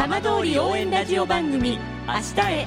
[0.00, 2.66] 浜通り応援ラジオ番組明日へ。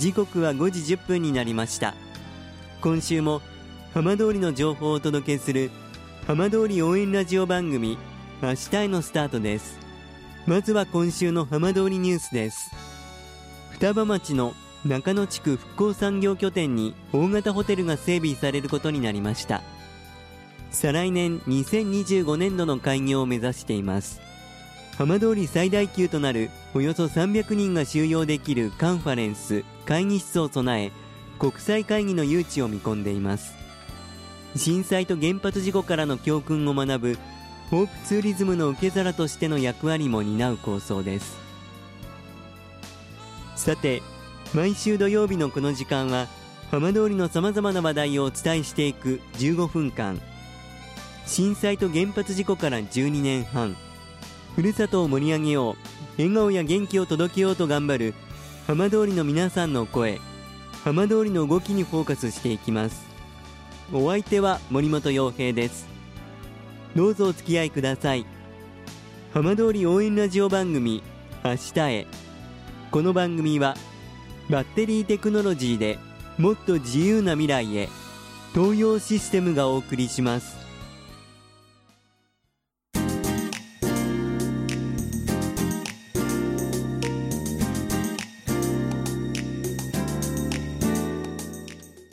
[0.00, 1.94] 時刻は5時10分になりました。
[2.80, 3.40] 今週も
[3.94, 5.70] 浜通りの情報をお届けする
[6.26, 7.96] 浜通り応援ラジオ番組
[8.42, 9.78] 明日へのスタートです。
[10.44, 12.72] まずは今週の浜通りニュースです。
[13.70, 14.52] 双葉町の
[14.84, 19.62] 中野地区復興産業拠点に大型ホテルが整備されることになりました。
[20.72, 24.20] 再来年2025年度の開業を目指しています。
[24.96, 30.92] 浜通り最大級となるおよそ300人が収容できるカンファレンス会議室を備え
[31.38, 33.54] 国際会議の誘致を見込んでいます。
[34.56, 37.18] 震災と原発事故からの教訓を学ぶ
[37.70, 41.36] ホープツーリズムの受け皿としての役割も担う構想です。
[43.56, 44.02] さて
[44.54, 46.26] 毎週土曜日のこの時間は
[46.70, 50.20] 浜通りのさまざまな話題をお伝えしていく15分間。
[51.26, 53.76] 震災と原発事故から12年半。
[54.54, 55.76] ふるさとを盛り上げよう
[56.18, 58.14] 笑顔や元気を届けようと頑張る
[58.66, 60.20] 浜通りの皆さんの声。
[60.84, 63.06] 浜通りの動きにフォーカスしていきます。
[63.92, 65.86] お相手は森本洋平です。
[66.94, 68.26] どうぞお付き合いください。
[69.32, 71.02] 浜通り応援ラジオ番組
[71.44, 72.06] 明日へ。
[72.90, 73.76] この番組は
[74.50, 75.98] バッテリーテクノロジーで
[76.36, 77.88] もっと自由な未来へ
[78.54, 80.61] 東洋システムがお送りします。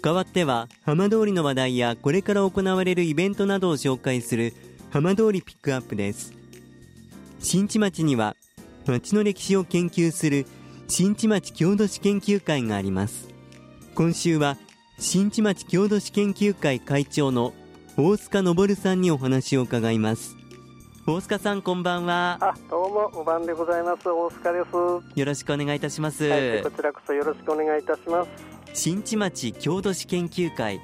[0.00, 4.54] 代わっては浜通りの話題やこれから行われるイベントなどを紹介する
[4.90, 6.32] 浜通りピックアップです。
[7.40, 8.36] 新地町には
[8.86, 10.46] 町の歴史を研究する
[10.88, 13.28] 新地町郷土史研究会があります。
[13.94, 14.56] 今週は
[14.98, 17.52] 新地町郷土史研究会会長の
[17.96, 20.36] 大塚昇さんにお話を伺います。
[21.06, 22.38] 大塚さんこんばんは。
[22.40, 24.08] あどうもお晩でございます。
[24.08, 25.18] 大塚です。
[25.18, 30.80] よろしくお願いいたします、はい、こちらこそよろしくお願いいたします新地町郷土史研究会。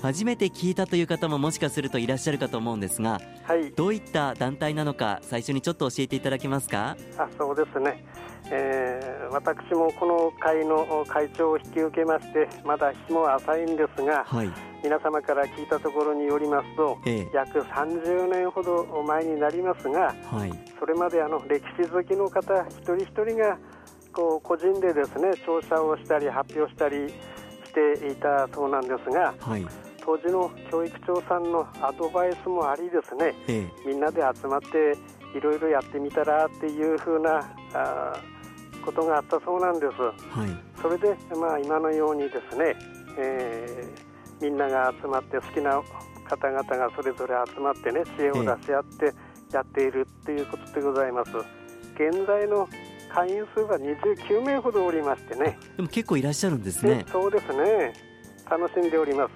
[0.00, 6.96] 初めて聞いたという方ももしかするといらっしゃるかと思うんですが、はい、どういった団体なのか最初にちょっと教えていただけますか？
[7.18, 8.04] あそうですね、
[8.48, 14.50] えー、私もこの会の会長を引き受けましてまだ日も浅いんですが、はい、
[14.84, 23.58] 皆様から聞いたところによりますと、ええ、約30年ほど前になりますが、はい、それまであの歴史好きの方一人一人が
[24.18, 27.14] こう個人でですね調査をしたり発表したりし
[28.00, 29.64] ていたそうなんですが、はい、
[30.04, 34.98] 当時の教育長さんのアドバイスもありですね、ええ、みんなで集まって
[35.38, 38.20] いろいろやってみたらっていうふうなあ
[38.84, 42.74] ことがあったそうなんです、はい、それで、まあ、今のようにですね、
[43.16, 45.80] えー、みんなが集まって好きな
[46.28, 49.14] 方々がそれぞれ集まってね知恵を出し合って
[49.52, 51.30] やっているっていうことでございます。
[51.94, 52.68] 現在の
[53.08, 55.58] 会員数は29名ほどおりましてね。
[55.76, 57.04] でも結構いらっしゃるんですね。
[57.10, 57.92] そうですね。
[58.50, 59.32] 楽しんでおります。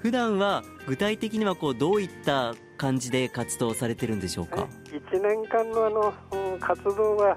[0.00, 6.14] 普段は具体的にはこうどういった感じで活動されてるんでしょうか？1年間のあの
[6.58, 7.36] 活動は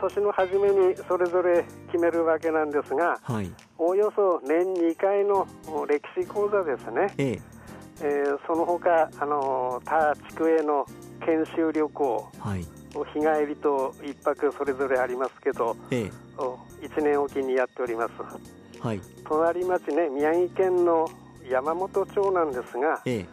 [0.00, 5.46] 年の初めにそれぞれ決めるわけなんですが、はい、おおよそ年2回の
[5.88, 7.42] 歴史講座ですね、ええ。
[8.00, 10.86] えー、その他あの他地区への
[11.24, 12.66] 研修旅行、はい、
[13.02, 16.12] 日帰りと1泊それぞれありますけど、ええ、
[16.86, 18.12] 1年おきにやっております、
[18.80, 21.10] はい、隣町ね宮城県の
[21.48, 23.26] 山本町なんですが、ええ、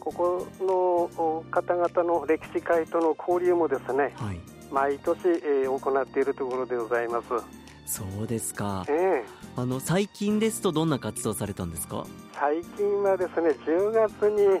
[0.00, 4.40] ここの方々の歴史会との交流もですね、はい、
[4.72, 7.28] 毎年、えー、行っているところでございます。
[7.86, 9.24] そうですか、ええ、
[9.54, 12.04] あの最近ですとどんな活動されたんですか？
[12.34, 14.60] 最近はですね10月に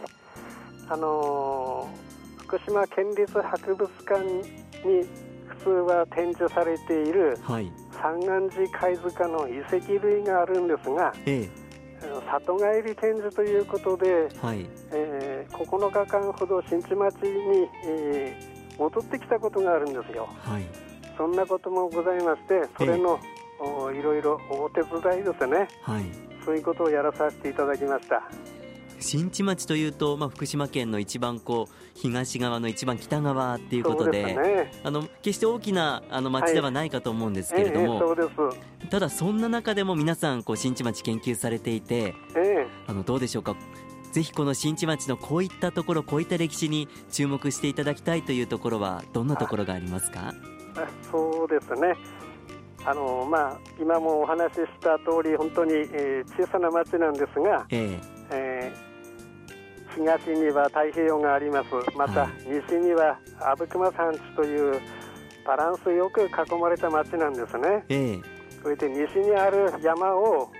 [0.88, 2.15] あのー、
[2.46, 5.02] 福島県立博物館に
[5.48, 11.66] 普通は展示されている、はい、三眼寺貝塚の遺跡類があるんですが、ええ。
[12.30, 14.64] 里帰り展示ということで、はい。
[14.92, 20.28] えー、9日間ほど新地町に、えー、戻ってきたことがあるんですよ。
[20.38, 20.64] はい、
[21.16, 23.18] そんなこともございましてそれの、
[23.60, 26.04] えー、いろいろお手伝いですね、はい、
[26.44, 28.22] そういうことをやらさせていただきました。
[28.98, 38.18] 新地町というと、まあ、福島県の一番こう東側の一番北側っていうことで、ね、あの決して大きなあの町ではないかと思うんですけれども、はい。
[38.80, 43.56] えー、ただそんな中でも皆さんこう新地町研究されていて、えー、あのどうでしょうか？
[44.12, 50.32] ぜひこの新地町のこういったところこういった歴史に注目していただきたいというところはどんなところがありますか？
[51.10, 51.94] そうですね。
[52.84, 58.00] あのまあ、今もお話しした通り本当に、えー、小さな町なんですが、えーえ。
[58.00, 58.15] ー、
[59.96, 61.68] 東には太平洋があります。
[61.96, 64.80] また、西には阿武隈山地という
[65.46, 68.22] バランスよく囲まれた町なんですね、えー、
[68.62, 70.50] それで西にある山を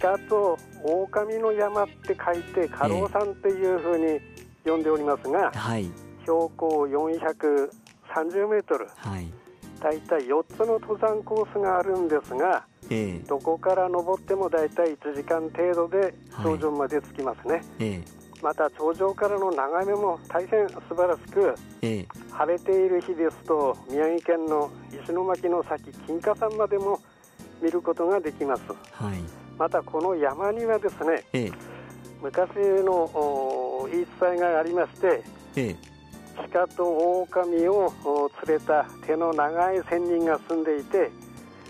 [0.00, 4.20] 鹿と狼の山って書いて家老山っていうふうに
[4.64, 5.84] 呼んでおりますが、えーはい、
[6.22, 9.26] 標高430メートル、はい、
[9.80, 17.84] 大体4つの登山コースがあるんですが、えー、どこから登っても大体1時間程度で頂上まで着きますね、はいえ。
[17.84, 27.00] ー、また頂上からの眺めも大変素晴らしく、えー、晴れている日ですと宮城県の石巻の先金華山までも
[27.62, 28.62] 見ることができます、
[28.92, 29.18] はい、
[29.58, 31.50] またこの山にはですね、え
[32.22, 32.50] 昔
[32.84, 35.24] の言い伝えがありまして、
[35.56, 35.76] え
[36.52, 36.84] 鹿と
[37.22, 37.90] 狼を
[38.46, 41.10] 連れた手の長い仙人が住んでいて、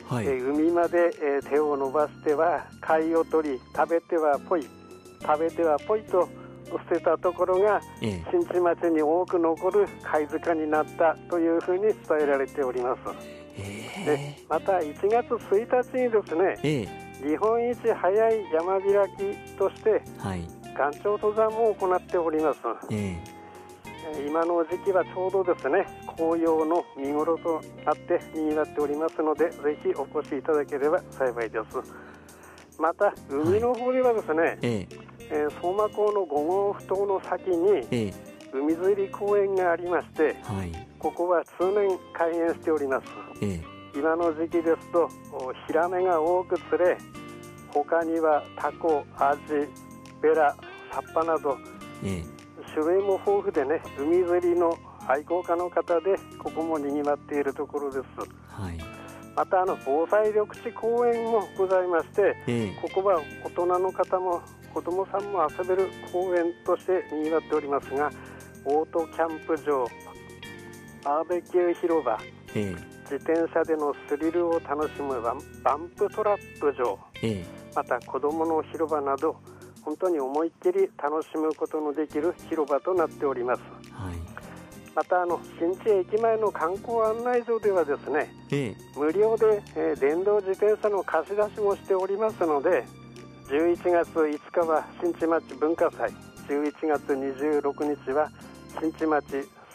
[0.09, 4.67] はい、え海まで、え手を伸ばしては貝を取り食べてはぽい
[5.23, 6.29] 食べてはぽいと
[6.79, 13.00] 捨てたところが、ええ、新地町に多く残る貝塚になったというふうに伝えられております、
[13.59, 14.05] え。
[14.05, 20.44] でまた1月1日にですね、ええ、日本一早い山開きとして、はい、
[20.75, 22.59] 岩頂登山も行っております、
[22.91, 23.35] ええ。
[24.26, 25.87] 今の時期はちょうどですね
[26.17, 32.15] 紅葉の見頃となってにぎわっておりますのでぜひお越しいただければ幸いです。
[32.79, 34.88] また海の方ではですね、はい、
[35.31, 38.15] ええー、相馬港の5号埠頭の先に、ええ、
[38.53, 43.06] 海釣り公園がありまして、はい、ここは通年開園しております、
[43.41, 43.61] ええ、
[43.97, 45.09] 今の時期ですと
[45.67, 46.97] ヒラメが多く釣れ
[47.69, 49.69] 他にはタコ、アジ、
[50.23, 50.56] ベラ、
[50.93, 51.59] サッパなど、
[52.05, 52.35] ええ。
[52.73, 54.76] 種類も豊富でね海釣りの
[55.06, 58.03] 愛好家の方でここもにぎわっているところです、
[58.49, 58.79] はい、
[59.37, 62.73] またあの防災緑地公園もございまして、え。
[62.81, 64.43] ここは大人の方も
[64.75, 68.11] 子どもさんも遊べる公園としてにぎわっておりますが
[68.65, 69.87] オートキャンプ場
[71.05, 72.19] バーベキュー広場、
[72.55, 77.44] え自転車でのスリルを楽しむバンプトラップ場、え
[77.76, 79.37] また子どもの広場など
[79.82, 83.61] 本当に思いっきり楽しむことのできる広場となっております、
[83.93, 84.15] はい、
[84.94, 92.85] またあの新地駅前の観光案内所ではですね、ええ、無料で、えー、電動自転車の貸し出しもしておりますので
[93.49, 96.11] 11月5日は新地町文化祭
[96.49, 98.31] 11月26日は
[98.81, 99.25] 新地町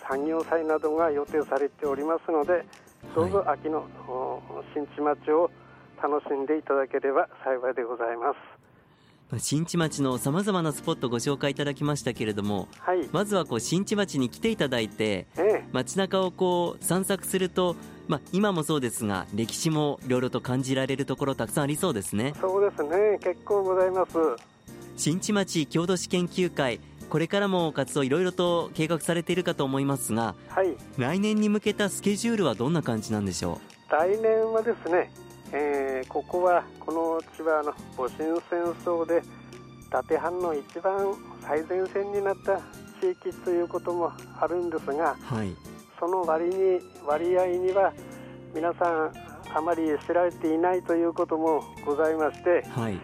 [0.09, 2.65] 産業祭などが予定されておりますので
[3.15, 5.51] どうぞ秋の、はい、新地町を
[6.01, 8.58] 楽しんでいただければ幸いでございます。
[9.37, 17.75] 新地町のさまざまなスポットご紹介いただきましたけれども、はい、まずはこう新地町に来ていただいて、ええ、街中をこう散策すると、
[18.07, 22.33] まあ、今もそうですが歴史もいろいろと感じられるところたくさんありそうですね。
[22.41, 23.19] そうですね。
[23.21, 24.17] 結構ございます。
[24.97, 26.79] 新地町郷土史研究会
[27.09, 33.59] これからも活動いろいろと計画されているかと思いますが、はい、来年に向けたスケジュールはどんな感じなんでしょ
[33.89, 33.91] う？
[33.91, 35.11] 来年はですね
[35.51, 38.17] えー、ここはこの地はあの戊辰
[38.49, 39.23] 戦争で
[39.87, 42.59] 伊達藩の一番最前線になった
[43.01, 45.55] 地域ということもあるんですが、はい、
[45.99, 47.93] その割に割合には
[48.53, 49.13] 皆さん
[49.55, 52.99] あまり知られていないということもございまして、はい、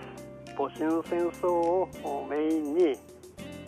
[0.55, 2.97] 戊辰戦争をメインに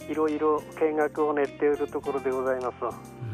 [0.10, 3.27] いろいろ見学を練っているところでございます。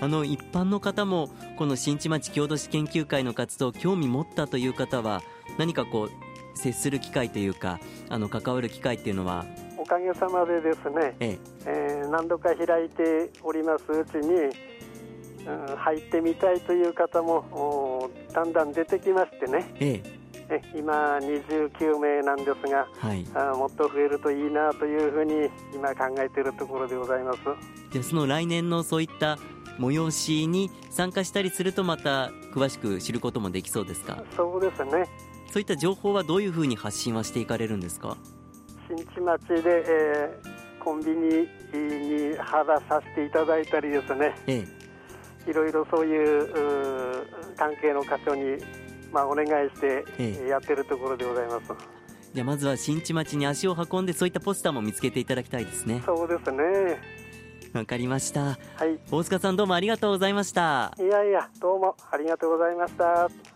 [0.00, 5.22] あの一般の方もこの新地町郷土史研究会の活動興味持ったという方は
[5.58, 9.44] 何かこう接する機会というかあの関わる機会っていうのは？
[9.78, 11.38] おかげさまでですね、ええ。
[11.66, 14.34] えー、何度か開いておりますうちに、
[15.46, 20.02] うん、入ってみたいという方もだんだん出てきましてね、え
[20.48, 27.38] え、今29名なんですが、はい、あもっと増えるといいなというふうに今考えているところでございます。
[27.92, 29.38] じゃその来年のそういった
[29.78, 34.22] 催しに参加したりするとまた詳しく知ることもできそうですか？
[34.36, 35.06] そうですね。
[35.50, 38.16] そういった情報はどういうふうに発信はしていかれるんですか？
[38.88, 44.64] 新地町で、えー、コンビニに肌させていただいたりですね、え
[45.46, 46.46] え、いろいろそういう
[47.56, 48.56] 関係の箇所に、
[49.12, 50.04] まあ、お願いして
[50.48, 51.72] やってるところでございます、
[52.32, 56.02] じゃあまずは新地町に足を運んでそういったポスターも見つけていただきたいですね。
[56.06, 56.62] そうですね
[57.76, 58.40] わかりました。
[58.40, 58.56] は
[58.86, 58.98] い。
[59.10, 60.94] 大塚さんどうもありがとうございました。
[60.98, 63.55] いやいや、どうもありがとうございました。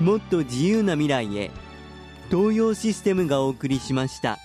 [0.00, 1.50] もっと自由な未来へ
[2.30, 4.38] 東洋システムがお送りしました。